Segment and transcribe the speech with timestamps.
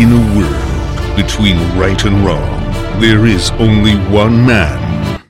[0.00, 5.20] In a world between right and wrong, there is only one man.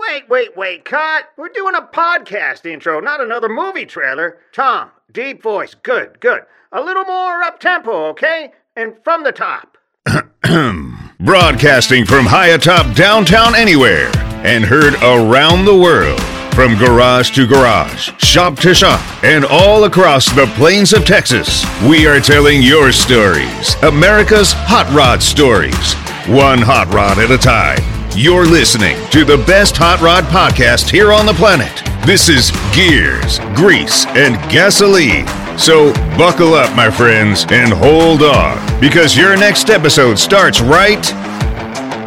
[0.00, 1.30] Wait, wait, wait, cut!
[1.38, 4.36] We're doing a podcast intro, not another movie trailer.
[4.52, 6.42] Tom, deep voice, good, good.
[6.72, 8.52] A little more up tempo, okay?
[8.76, 9.78] And from the top.
[11.18, 14.10] Broadcasting from high atop downtown anywhere
[14.44, 16.20] and heard around the world.
[16.54, 22.06] From garage to garage, shop to shop, and all across the plains of Texas, we
[22.06, 25.94] are telling your stories, America's hot rod stories,
[26.28, 27.78] one hot rod at a time.
[28.14, 31.72] You're listening to the best hot rod podcast here on the planet.
[32.04, 35.26] This is Gears, Grease, and Gasoline.
[35.56, 41.10] So buckle up, my friends, and hold on, because your next episode starts right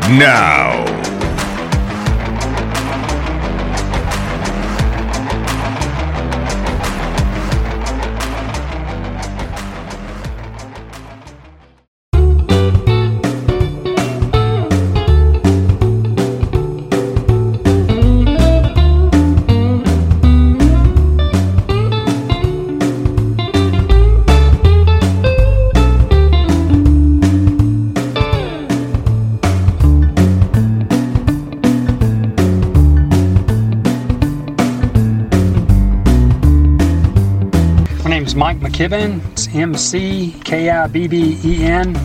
[0.08, 0.86] now.
[38.66, 39.21] McKibben.
[39.31, 41.95] It's M C K I B B E N.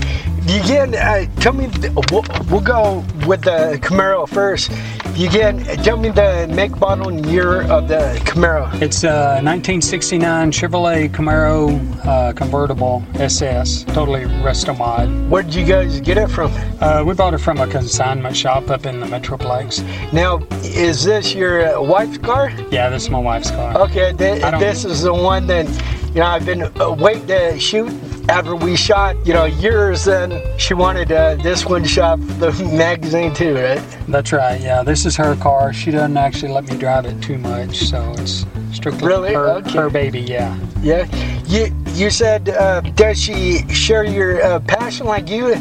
[0.46, 1.68] You get, uh, tell me,
[2.10, 4.70] we'll, we'll go with the Camaro first.
[5.14, 8.66] You get, tell me the make, model, and year of the Camaro.
[8.80, 15.30] It's a 1969 Chevrolet Camaro uh, convertible SS, totally resto mod.
[15.30, 16.52] Where did you guys get it from?
[16.80, 19.84] Uh, we bought it from a consignment shop up in the Metroplex.
[20.12, 22.50] Now, is this your uh, wife's car?
[22.70, 23.78] Yeah, this is my wife's car.
[23.82, 25.66] Okay, th- this is the one that,
[26.14, 27.92] you know, I've been uh, waiting to shoot
[28.28, 32.52] after we shot, you know, years and she wanted uh, this one shot for the
[32.76, 33.82] magazine too, right?
[34.08, 34.60] That's right.
[34.60, 35.72] Yeah, this is her car.
[35.72, 39.34] She doesn't actually let me drive it too much, so it's strictly Really?
[39.34, 39.72] her, Okay.
[39.78, 40.20] her baby.
[40.20, 40.56] Yeah.
[40.82, 41.06] Yeah.
[41.46, 45.54] You you said uh, does she share your uh, passion like you?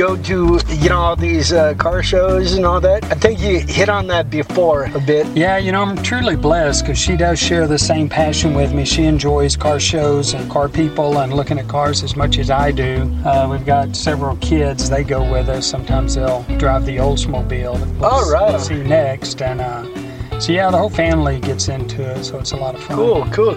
[0.00, 3.04] Go to you know all these uh, car shows and all that.
[3.12, 5.26] I think you hit on that before a bit.
[5.36, 8.86] Yeah, you know, I'm truly blessed because she does share the same passion with me.
[8.86, 12.70] She enjoys car shows and car people and looking at cars as much as I
[12.70, 13.14] do.
[13.26, 15.66] Uh, we've got several kids, they go with us.
[15.66, 18.52] Sometimes they'll drive the Oldsmobile we'll, All right.
[18.52, 19.42] we'll see next.
[19.42, 22.82] And uh, so, yeah, the whole family gets into it, so it's a lot of
[22.84, 22.96] fun.
[22.96, 23.54] Cool, cool.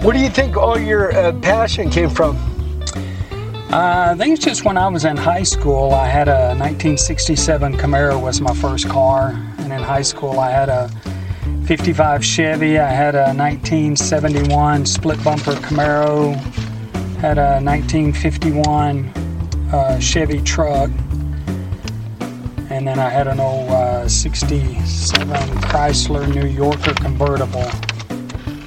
[0.00, 2.53] Where do you think all your uh, passion came from?
[3.72, 7.76] Uh, I think it's just when I was in high school, I had a 1967
[7.76, 10.88] Camaro was my first car, and in high school I had a
[11.66, 12.78] 55 Chevy.
[12.78, 16.34] I had a 1971 split bumper Camaro.
[17.18, 19.06] Had a 1951
[19.72, 20.90] uh, Chevy truck,
[22.70, 25.28] and then I had an old uh, 67
[25.62, 27.68] Chrysler New Yorker convertible.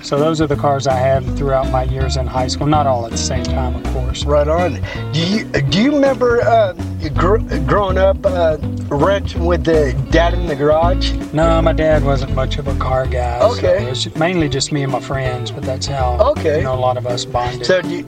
[0.08, 2.66] So those are the cars I had throughout my years in high school.
[2.66, 4.24] Not all at the same time, of course.
[4.24, 4.80] Right on.
[5.12, 6.72] Do you do you remember uh,
[7.14, 8.56] gr- growing up uh,
[8.88, 11.12] renting with the dad in the garage?
[11.34, 13.40] No, my dad wasn't much of a car guy.
[13.40, 13.86] so Okay.
[13.86, 16.60] it was mainly just me and my friends, but that's how Okay.
[16.60, 17.66] you know a lot of us bonded.
[17.66, 18.04] So do you,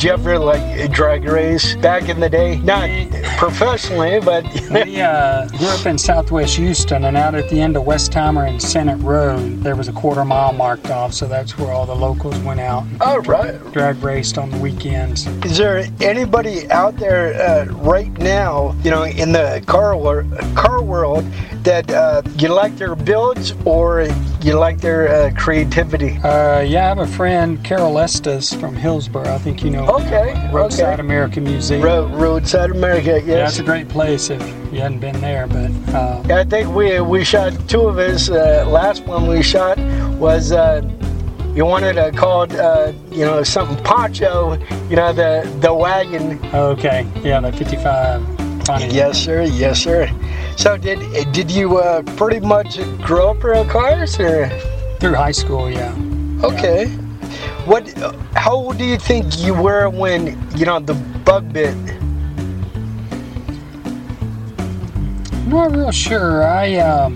[0.00, 2.56] did you ever like drag race back in the day?
[2.60, 2.88] Not
[3.36, 7.82] professionally, but we uh, grew up in southwest Houston, and out at the end of
[7.82, 11.84] Westheimer and Synott Road, there was a quarter mile marked off, so that's where all
[11.84, 13.60] the locals went out and all right.
[13.72, 15.26] drag raced on the weekends.
[15.44, 20.24] Is there anybody out there uh, right now, you know, in the car wor-
[20.54, 21.30] car world
[21.62, 24.08] that uh, you like their builds or
[24.40, 26.16] you like their uh, creativity?
[26.24, 29.24] Uh, yeah, I have a friend, Carol Estes from Hillsboro.
[29.24, 29.89] I think you know.
[29.90, 31.00] Okay, Roadside okay.
[31.00, 31.82] American Museum.
[31.82, 33.58] Ro- Roadside America, Yeah, it's yes.
[33.58, 34.40] a great place if
[34.72, 35.70] you hadn't been there, but.
[35.92, 38.30] Uh, I think we we shot two of his.
[38.30, 39.78] Uh, last one we shot
[40.16, 40.80] was uh,
[41.56, 44.52] you wanted to call it, uh, you know, something poncho,
[44.88, 46.38] you know, the the wagon.
[46.54, 48.22] Okay, yeah, the 55
[48.64, 48.92] Pontiac.
[48.92, 49.42] Yes, sir.
[49.42, 50.08] Yes, sir.
[50.56, 51.00] So did
[51.32, 54.48] did you uh, pretty much grow up around cars, or
[55.00, 55.92] Through high school, yeah.
[56.44, 56.86] okay?
[57.70, 57.88] What?
[58.34, 60.94] How old do you think you were when you know the
[61.24, 61.76] bug bit?
[65.46, 66.42] Not real sure.
[66.42, 67.14] I um,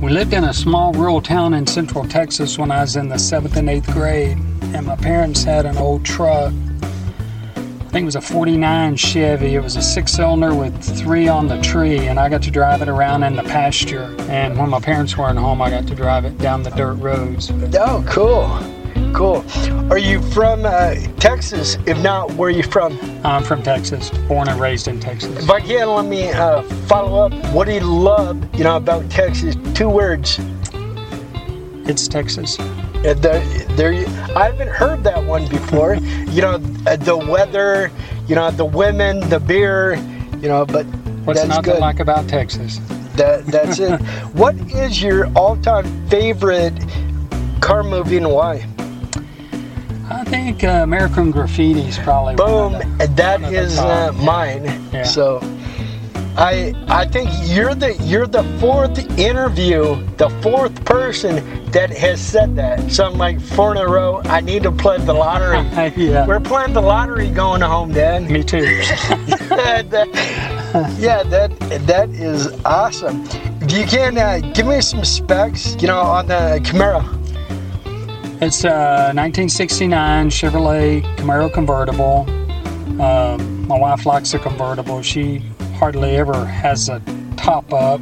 [0.00, 3.18] we lived in a small rural town in central Texas when I was in the
[3.18, 4.38] seventh and eighth grade,
[4.72, 6.50] and my parents had an old truck.
[6.74, 9.54] I think it was a 49 Chevy.
[9.54, 12.80] It was a six cylinder with three on the tree, and I got to drive
[12.80, 14.16] it around in the pasture.
[14.30, 17.52] And when my parents weren't home, I got to drive it down the dirt roads.
[17.74, 18.81] Oh, cool.
[19.14, 19.44] Cool.
[19.90, 21.76] Are you from uh, Texas?
[21.86, 22.98] If not, where are you from?
[23.24, 25.44] I'm from Texas, born and raised in Texas.
[25.44, 27.32] If I can, let me uh, follow up.
[27.52, 29.56] What do you love, you know, about Texas?
[29.74, 30.40] Two words.
[31.88, 32.58] It's Texas.
[32.58, 33.40] Uh, There,
[33.76, 33.92] there.
[34.36, 35.94] I haven't heard that one before.
[36.28, 36.54] you know,
[36.86, 37.90] uh, the weather.
[38.28, 39.94] You know, the women, the beer.
[40.40, 40.84] You know, but
[41.24, 41.74] What's that's not good.
[41.74, 42.78] to like about Texas?
[43.16, 44.00] That that's it.
[44.32, 46.72] what is your all-time favorite
[47.60, 48.66] car movie and why?
[50.14, 54.14] I think uh, American Graffiti is probably Boom, the, that one of the top.
[54.14, 54.64] uh, mine.
[54.92, 55.02] Yeah.
[55.04, 55.40] So,
[56.36, 61.36] I I think you're the you're the fourth interview, the fourth person
[61.72, 62.90] that has said that.
[62.90, 64.20] So I'm like four in a row.
[64.24, 65.58] I need to play the lottery.
[65.96, 66.26] yeah.
[66.26, 68.30] We're playing the lottery going home, Dad.
[68.30, 68.82] Me too.
[69.52, 70.08] That-
[70.98, 71.50] yeah, that
[71.86, 73.26] that is awesome.
[73.60, 77.04] If you can uh, give me some specs, you know, on the Camaro.
[78.42, 82.28] It's a 1969 Chevrolet Camaro convertible.
[83.00, 85.00] Um, my wife likes a convertible.
[85.00, 85.38] She
[85.78, 87.00] hardly ever has a
[87.36, 88.00] top up.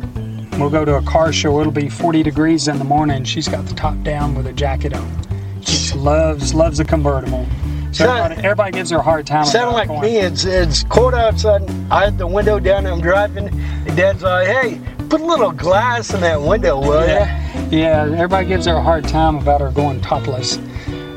[0.58, 1.60] We'll go to a car show.
[1.60, 3.22] It'll be 40 degrees in the morning.
[3.22, 5.60] She's got the top down with a jacket on.
[5.60, 7.46] She just loves loves a convertible.
[7.92, 9.44] So everybody, everybody gives her a hard time.
[9.44, 10.16] Sound like me.
[10.16, 11.68] It's it's cold outside.
[11.90, 12.86] I had the window down.
[12.86, 13.48] I'm driving.
[13.94, 18.02] Dad's like, "Hey, put a little glass in that window, will ya?" Yeah, yeah.
[18.02, 20.56] Everybody gives her a hard time about her going topless,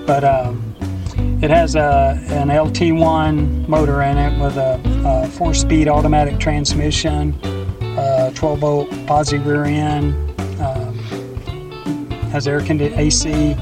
[0.05, 0.75] but um,
[1.41, 7.33] it has a an LT1 motor in it with a, a four-speed automatic transmission,
[7.97, 10.13] uh, 12 volt posi rear end,
[10.59, 10.97] um,
[12.31, 13.55] has air conditioning, AC,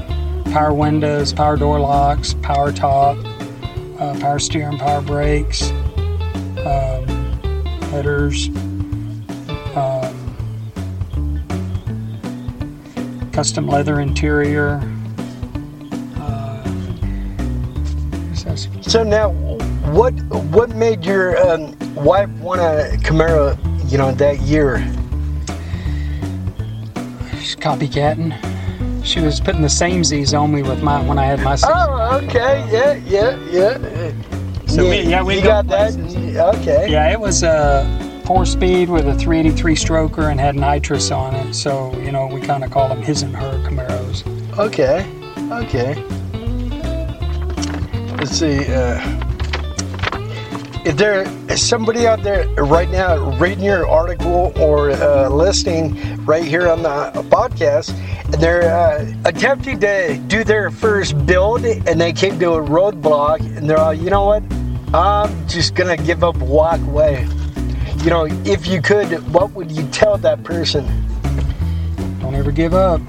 [0.50, 3.18] power windows, power door locks, power top,
[3.98, 5.70] uh, power steering, power brakes,
[6.64, 7.06] um,
[7.90, 8.48] headers.
[13.32, 14.80] Custom leather interior.
[16.16, 16.62] Uh.
[18.82, 19.30] So now,
[19.92, 20.12] what
[20.52, 23.58] what made your um, wife want a Camaro?
[23.90, 24.78] You know, that year.
[27.38, 28.32] She's copycatting.
[29.04, 31.56] She was putting the same Z's on me with my when I had my.
[31.56, 31.68] 60.
[31.74, 32.64] Oh, okay.
[32.70, 34.12] Yeah, yeah, yeah.
[34.66, 35.92] So we- yeah, we you go got that.
[36.56, 36.88] Okay.
[36.90, 37.42] Yeah, it was
[38.22, 41.54] a four-speed with a 383 stroker and had nitrous on it.
[41.54, 44.26] So you know we kind of call them his and her Camaros.
[44.58, 45.06] Okay.
[45.50, 45.94] Okay.
[48.16, 48.72] Let's see.
[48.72, 49.00] Uh,
[50.84, 56.44] if there is somebody out there right now reading your article or uh, listening right
[56.44, 57.90] here on the podcast,
[58.24, 63.40] and they're uh, attempting to do their first build and they came to a roadblock
[63.56, 64.42] and they're all, you know what?
[64.92, 67.26] I'm just gonna give up, walk away.
[68.02, 70.84] You know, if you could, what would you tell that person?
[72.20, 73.00] Don't ever give up.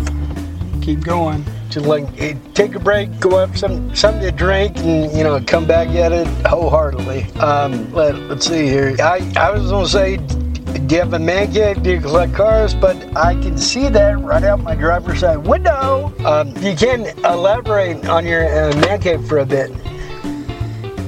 [0.83, 1.43] Keep going.
[1.69, 2.05] Just like
[2.53, 6.11] take a break, go have some something to drink, and you know come back at
[6.11, 7.23] it wholeheartedly.
[7.39, 8.95] Um, let, let's see here.
[8.99, 11.81] I, I was gonna say, do you have a man cave?
[11.81, 12.75] Do you collect cars?
[12.75, 16.13] But I can see that right out my driver's side window.
[16.23, 19.71] Um, you can elaborate on your uh, man cave for a bit.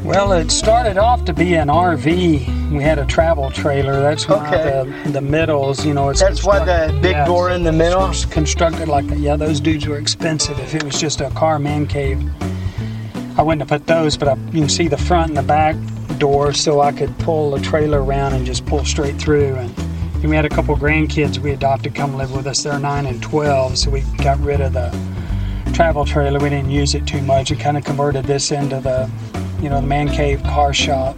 [0.05, 2.71] Well, it started off to be an RV.
[2.71, 3.99] We had a travel trailer.
[4.01, 4.91] That's why Okay.
[5.05, 8.11] the, the middles, you know, it's That's why the big yeah, door in the middle.
[8.29, 9.17] constructed like that.
[9.17, 10.59] Yeah, those dudes were expensive.
[10.59, 12.21] If it was just a car man cave,
[13.35, 14.15] I wouldn't have put those.
[14.15, 15.75] But I, you can see the front and the back
[16.19, 19.55] door, so I could pull the trailer around and just pull straight through.
[19.55, 22.62] And, and we had a couple grandkids we adopted come live with us.
[22.62, 24.91] They're nine and twelve, so we got rid of the
[25.74, 26.39] travel trailer.
[26.39, 29.09] We didn't use it too much and kind of converted this into the,
[29.62, 31.17] you know, the man cave car shop.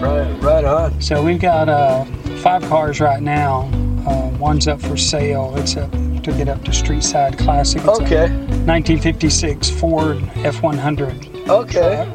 [0.00, 1.00] Right, right on.
[1.00, 2.04] So we've got uh,
[2.42, 3.68] five cars right now.
[4.06, 5.54] Uh, one's up for sale.
[5.56, 7.80] It's up to get up to Streetside Classic.
[7.80, 12.06] It's Okay, 1956 Ford F100, okay.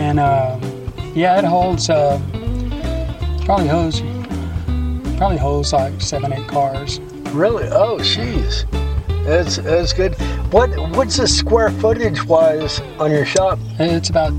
[0.00, 0.58] and uh,
[1.14, 2.20] yeah, it holds uh,
[3.44, 4.00] probably holds
[5.16, 7.00] probably holds like seven eight cars.
[7.32, 7.64] Really?
[7.68, 8.64] Oh, jeez.
[9.24, 10.16] That's that's good.
[10.54, 13.58] What what's the square footage wise on your shop?
[13.80, 14.32] It's about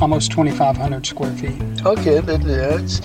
[0.00, 1.60] almost 2,500 square feet.
[1.84, 3.00] Okay, that's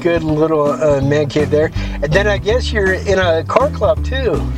[0.00, 1.70] good little uh, man cave there.
[1.74, 4.50] And then I guess you're in a car club too.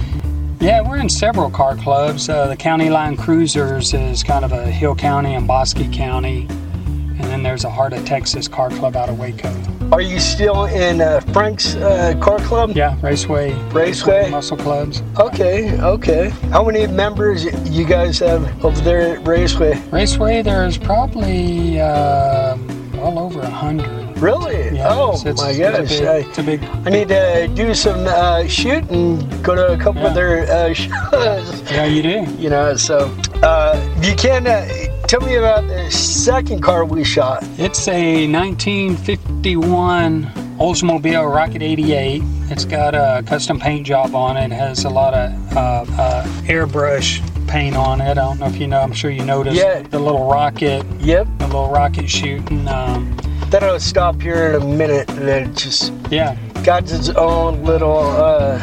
[0.60, 2.28] Yeah, we're in several car clubs.
[2.28, 6.46] Uh, the County Line Cruisers is kind of a Hill County and Bosque County.
[6.48, 9.52] And then there's a Heart of Texas car club out of Waco.
[9.90, 12.72] Are you still in uh, Frank's uh, car club?
[12.76, 13.54] Yeah, Raceway.
[13.72, 14.30] Raceway?
[14.30, 15.02] Muscle clubs.
[15.18, 16.28] Okay, okay.
[16.52, 19.80] How many members you guys have over there at Raceway?
[19.90, 22.58] Raceway, there's probably uh,
[22.94, 23.88] well over a hundred.
[24.18, 24.76] Really?
[24.76, 26.64] Yeah, oh it's- it's- my it's a big- I, It's a big.
[26.86, 29.18] I need to do some uh, shooting.
[29.42, 31.70] Go to a couple of their uh, shows.
[31.70, 32.26] Yeah, you do.
[32.36, 33.10] You know, so
[33.42, 34.66] Uh, you can uh,
[35.08, 37.42] tell me about the second car we shot.
[37.58, 40.24] It's a 1951
[40.58, 42.22] Oldsmobile Rocket 88.
[42.50, 44.46] It's got a custom paint job on it.
[44.46, 48.10] it has a lot of uh, uh, airbrush paint on it.
[48.10, 48.80] I don't know if you know.
[48.80, 49.82] I'm sure you noticed Yeah.
[49.82, 51.26] the little rocket, Yep.
[51.38, 52.66] the little rocket shooting.
[52.68, 53.14] Um,
[53.50, 57.64] Then I'll stop here in a minute and then it just yeah, got its own
[57.64, 57.98] little.
[57.98, 58.58] Uh,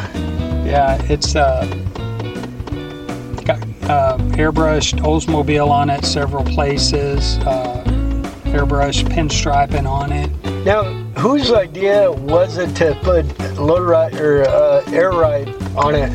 [0.64, 0.96] yeah.
[1.08, 1.66] It's uh,
[3.88, 7.38] uh, airbrushed Oldsmobile on it several places.
[7.38, 7.82] Uh,
[8.46, 10.30] airbrush pinstriping on it.
[10.64, 10.82] now,
[11.20, 13.26] whose idea was it to put
[13.58, 16.10] low ride or uh, air ride on it?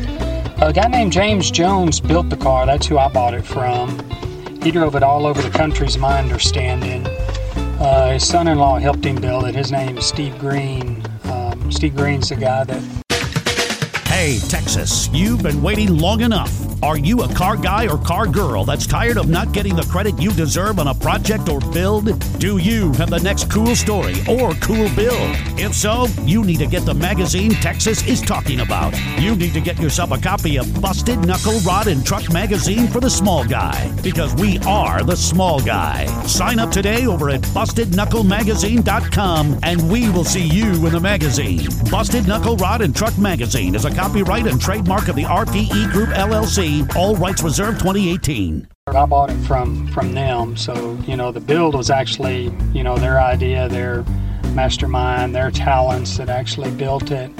[0.60, 2.66] A guy named James Jones built the car.
[2.66, 3.98] That's who I bought it from.
[4.62, 7.06] He drove it all over the country, is my understanding.
[7.80, 9.54] Uh, his son-in-law helped him build it.
[9.54, 11.04] His name is Steve Green.
[11.24, 12.82] Um, Steve Green's the guy that
[14.06, 16.71] Hey, Texas, you've been waiting long enough.
[16.82, 20.20] Are you a car guy or car girl that's tired of not getting the credit
[20.20, 22.18] you deserve on a project or build?
[22.40, 25.36] Do you have the next cool story or cool build?
[25.56, 28.98] If so, you need to get the magazine Texas is talking about.
[29.20, 32.98] You need to get yourself a copy of Busted Knuckle Rod and Truck Magazine for
[32.98, 36.06] the small guy because we are the small guy.
[36.26, 41.68] Sign up today over at bustedknucklemagazine.com and we will see you in the magazine.
[41.92, 46.08] Busted Knuckle Rod and Truck Magazine is a copyright and trademark of the RPE Group
[46.08, 48.68] LLC, all rights reserved 2018.
[48.88, 50.56] I bought it from from them.
[50.56, 54.04] So you know, the build was actually you know their idea, their
[54.54, 57.30] mastermind, their talents that actually built it.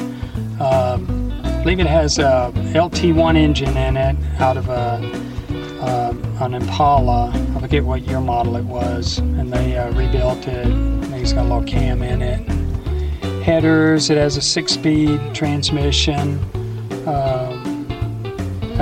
[0.60, 4.96] Um, I believe it has a LT1 engine in it out of a
[5.82, 7.30] um, an Impala.
[7.56, 10.66] I forget what year model it was, and they uh, rebuilt it.
[11.22, 12.40] It's got a little cam in it.
[13.44, 14.10] Headers.
[14.10, 16.38] It has a six-speed transmission.
[17.06, 17.51] Um,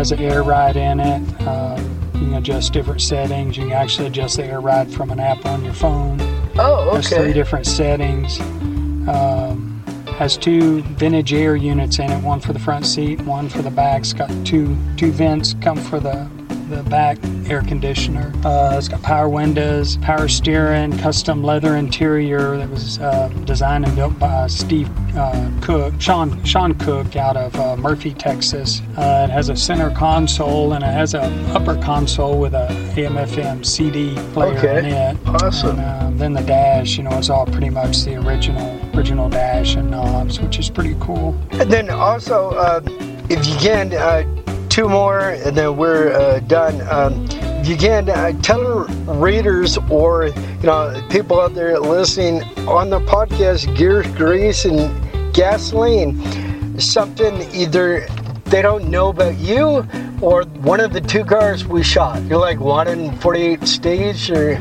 [0.01, 1.47] has an air ride in it.
[1.47, 1.79] Um,
[2.15, 3.59] you can adjust different settings.
[3.59, 6.17] You can actually adjust the air ride from an app on your phone.
[6.59, 8.41] Oh, Has three different settings.
[8.41, 9.83] Um,
[10.17, 12.25] has two vintage air units in it.
[12.25, 14.01] One for the front seat, one for the back.
[14.01, 16.27] It's got two two vents come for the
[16.71, 17.19] the back
[17.51, 18.33] air conditioner.
[18.45, 23.97] Uh, it's got power windows, power steering, custom leather interior that was uh, designed and
[23.97, 28.81] built by Steve uh, Cook, Sean Sean Cook out of uh, Murphy, Texas.
[28.97, 33.67] Uh, it has a center console and it has a upper console with a AM/FM
[33.67, 34.79] CD player Okay.
[34.79, 35.17] in it.
[35.27, 35.79] Awesome.
[35.81, 39.75] And, uh, then the dash, you know, it's all pretty much the original original dash
[39.75, 41.37] and knobs, which is pretty cool.
[41.53, 42.81] And then also, uh,
[43.29, 44.25] if you can, uh,
[44.69, 46.81] two more, and then we're uh, done.
[46.89, 47.27] Um,
[47.65, 53.77] you can uh, tell readers or you know people out there listening on the podcast,
[53.77, 58.07] gear, grease, and gasoline, something either
[58.47, 59.87] they don't know about you
[60.21, 62.23] or one of the two cars we shot.
[62.25, 64.59] You're like one in 48 stage, or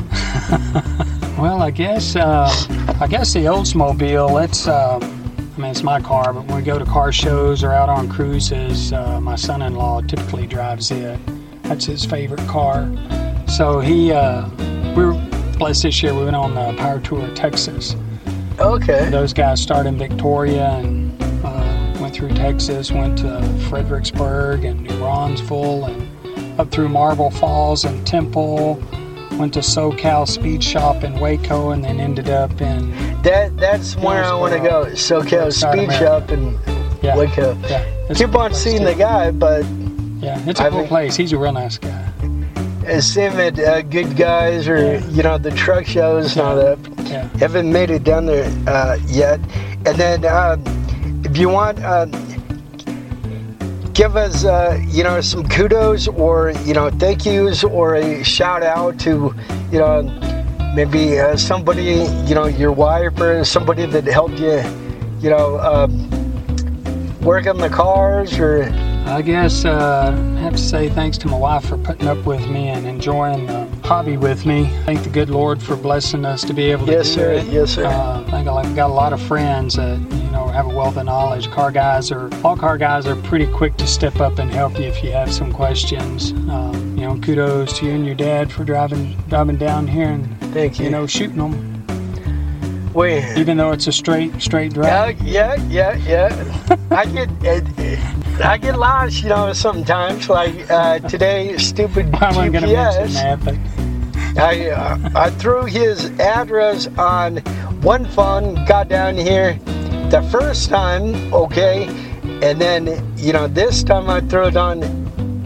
[1.40, 2.50] Well, I guess uh,
[3.00, 4.44] I guess the Oldsmobile.
[4.44, 7.72] It's uh, I mean it's my car, but when we go to car shows or
[7.72, 11.18] out on cruises, uh, my son-in-law typically drives it.
[11.70, 12.90] That's his favorite car.
[13.46, 14.48] So he uh,
[14.96, 15.14] we were
[15.56, 16.12] blessed this year.
[16.12, 17.94] We went on the Power Tour of Texas.
[18.58, 24.82] okay, Those guys started in Victoria and uh, went through Texas, went to Fredericksburg and
[24.82, 28.82] New Braunfels and up through Marble Falls and Temple.
[29.38, 32.90] Went to SoCal Speed Shop in Waco and then ended up in
[33.22, 34.86] that that's where I want to go.
[34.86, 35.92] SoCal Speed America.
[36.04, 36.58] Shop and
[37.00, 37.56] yeah, Waco.
[37.68, 38.12] yeah.
[38.12, 39.64] Keep on seeing the guy, but
[40.20, 41.16] Yeah, it's a I cool think- place.
[41.16, 42.04] He's a real nice guy.
[42.88, 46.78] uh, same at uh, Goodguys or you know the truck shows and all that.
[47.10, 47.28] Yeah.
[47.38, 49.40] Haven't made it down there uh, yet.
[49.86, 50.62] And then um,
[51.24, 52.10] if you want, um,
[53.94, 58.62] give us uh, you know some kudos or you know thank yous or a shout
[58.62, 59.34] out to
[59.72, 60.02] you know
[60.74, 64.60] maybe uh, somebody you know your wife or somebody that helped you
[65.20, 65.90] you know um,
[67.20, 68.64] work on the cars or
[69.10, 72.46] I guess uh, I have to say thanks to my wife for putting up with
[72.48, 74.68] me and enjoying the hobby with me.
[74.86, 77.32] Thank the good Lord for blessing us to be able to Yes, do sir.
[77.32, 77.46] it.
[77.46, 77.86] Yes, sir.
[77.86, 80.96] Uh, I think I've got a lot of friends that you know have a wealth
[80.96, 81.50] of knowledge.
[81.50, 84.84] Car guys are all car guys are pretty quick to step up and help you
[84.86, 86.30] if you have some questions.
[86.48, 90.40] Um, you know, kudos to you and your dad for driving driving down here and
[90.54, 90.84] thank you.
[90.84, 93.36] you know shooting them, Wait.
[93.36, 95.20] even though it's a straight straight drive.
[95.22, 96.76] yeah, yeah, yeah.
[96.92, 97.60] I get, uh,
[98.42, 100.28] I get lost, you know, sometimes.
[100.28, 103.12] Like uh, today, stupid I wasn't mention GPS.
[103.14, 107.38] that, but I, uh, I threw his address on
[107.82, 109.58] one phone, got down here
[110.10, 111.86] the first time, okay,
[112.42, 114.80] and then you know this time I threw it on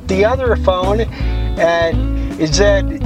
[0.07, 3.03] the other phone, and is said,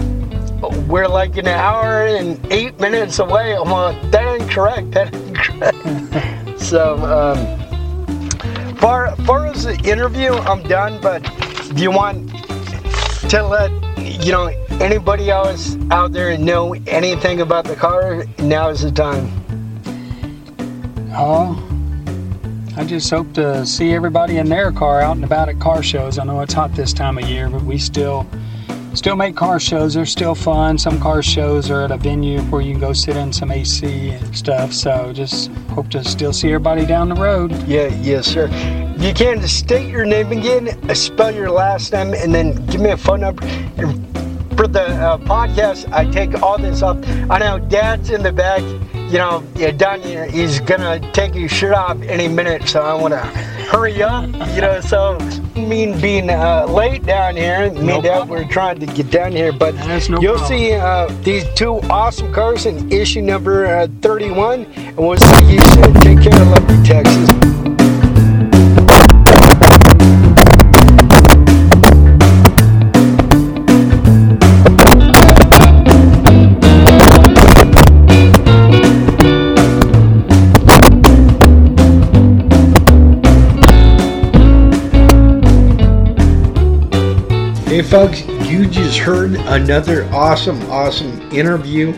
[0.88, 3.54] we're like an hour and eight minutes away.
[3.54, 4.90] I'm like, that ain't correct.
[4.92, 6.60] That ain't correct.
[6.60, 7.67] so, um,
[8.78, 11.00] far far as the interview, I'm done.
[11.00, 11.22] But
[11.74, 12.30] do you want
[13.30, 14.46] to let you know
[14.80, 18.24] anybody else out there know anything about the car?
[18.38, 19.30] Now is the time.
[21.12, 21.64] Oh,
[22.76, 26.18] I just hope to see everybody in their car out and about at car shows.
[26.18, 28.26] I know it's hot this time of year, but we still
[28.98, 29.94] still make car shows.
[29.94, 30.76] They're still fun.
[30.76, 34.10] Some car shows are at a venue where you can go sit in some AC
[34.10, 34.72] and stuff.
[34.72, 37.52] So just hope to still see everybody down the road.
[37.68, 38.48] Yeah, yes, sir.
[38.98, 42.90] You can, state your name again, uh, spell your last name, and then give me
[42.90, 43.46] a phone number.
[44.56, 46.96] For the uh, podcast, I take all this up.
[47.30, 48.62] I know Dad's in the back.
[49.12, 53.14] You know, yeah, here, he's gonna take his shirt off any minute, so I want
[53.14, 54.24] to hurry up.
[54.54, 55.18] You know, so
[55.54, 57.70] mean being uh, late down here.
[57.72, 60.46] Me and we're trying to get down here, but no you'll problem.
[60.46, 65.60] see uh, these two awesome cars in issue number uh, 31, and we'll see you
[65.60, 65.94] soon.
[65.94, 67.47] Take care, love you, Texas.
[87.88, 91.94] Folks, you just heard another awesome, awesome interview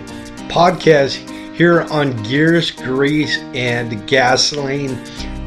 [0.47, 1.17] podcast
[1.57, 4.97] here on Gears, Grease, and Gasoline.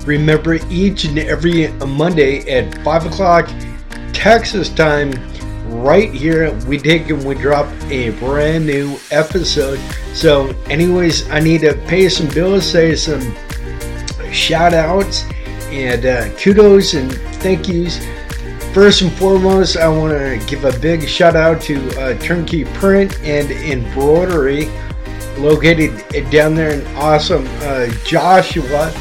[0.06, 3.50] Remember, each and every Monday at 5 o'clock
[4.12, 5.14] Texas time,
[5.82, 9.80] right here, we take and we drop a brand new episode.
[10.14, 13.34] So, anyways, I need to pay some bills, say some
[14.34, 15.24] shout outs,
[15.70, 18.06] and uh, kudos and thank yous.
[18.74, 23.20] First and foremost, I want to give a big shout out to uh, Turnkey Print
[23.22, 24.65] and Embroidery,
[25.38, 25.92] located
[26.32, 28.92] down there in awesome uh, Joshua.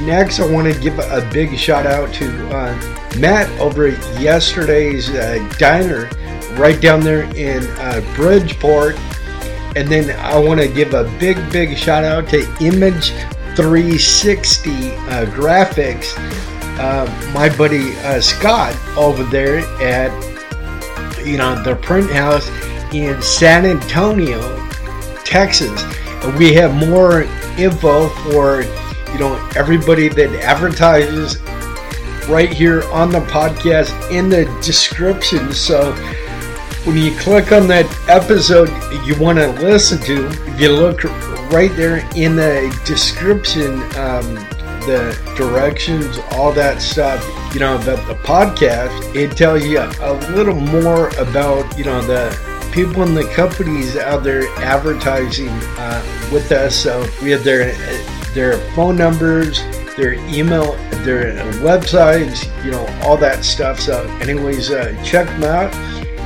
[0.00, 2.74] Next, I want to give a big shout out to uh,
[3.16, 6.10] Matt over at yesterday's uh, diner,
[6.56, 8.96] right down there in uh, Bridgeport.
[9.76, 13.10] And then I want to give a big, big shout out to Image
[13.54, 16.18] 360 uh, Graphics
[16.78, 20.12] uh, my buddy uh, Scott over there at
[21.24, 22.48] you know the print house
[22.92, 24.40] in San Antonio,
[25.24, 25.82] Texas.
[26.24, 27.22] And we have more
[27.58, 28.62] info for
[29.12, 31.40] you know everybody that advertises
[32.28, 35.52] right here on the podcast in the description.
[35.52, 35.92] So
[36.84, 38.68] when you click on that episode
[39.06, 41.04] you want to listen to, if you look
[41.52, 43.80] right there in the description.
[43.96, 44.53] Um,
[44.86, 47.22] the directions, all that stuff,
[47.54, 52.36] you know, about the podcast, it tells you a little more about, you know, the
[52.72, 56.74] people and the companies out there advertising uh, with us.
[56.74, 57.72] So we have their
[58.34, 59.62] their phone numbers,
[59.96, 60.72] their email,
[61.04, 63.78] their websites, you know, all that stuff.
[63.78, 65.70] So, anyways, uh, check them out.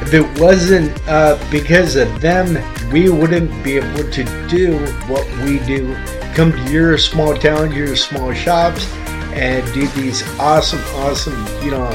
[0.03, 2.57] If it wasn't uh, because of them,
[2.91, 5.95] we wouldn't be able to do what we do
[6.35, 8.91] come to your small town, your small shops,
[9.33, 11.89] and do these awesome, awesome, you know,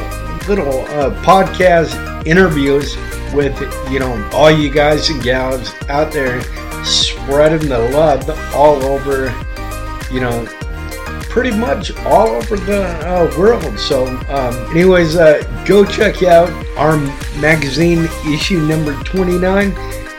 [0.47, 2.95] little uh, podcast interviews
[3.33, 3.59] with,
[3.91, 6.41] you know, all you guys and gals out there
[6.83, 9.33] spreading the love all over,
[10.11, 10.45] you know,
[11.29, 13.79] pretty much all over the uh, world.
[13.79, 16.97] So, um, anyways, uh, go check out our
[17.39, 19.71] magazine issue number 29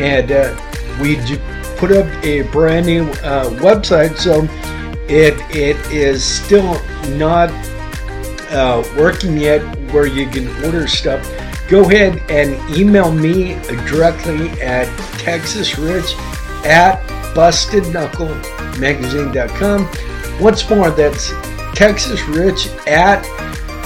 [0.00, 0.56] And uh,
[1.00, 1.14] we
[1.76, 4.48] put up a brand new uh, website, so
[5.08, 6.80] it it is still
[7.16, 7.50] not
[8.54, 9.60] uh, working yet
[9.92, 11.28] where you can order stuff,
[11.68, 13.54] go ahead and email me
[13.88, 14.86] directly at
[15.18, 16.14] texasrich
[16.64, 17.02] at
[17.34, 19.88] bustedknucklemagazine.com.
[20.40, 21.30] Once more, that's
[21.74, 23.22] texasrich at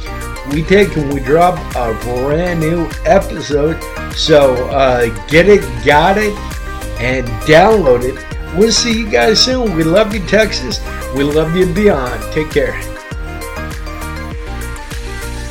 [0.52, 3.82] we take and we drop a brand new episode.
[4.14, 6.36] So uh, get it, got it,
[7.00, 8.56] and download it.
[8.56, 9.74] We'll see you guys soon.
[9.74, 10.78] We love you, Texas.
[11.16, 12.22] We love you beyond.
[12.34, 12.91] Take care.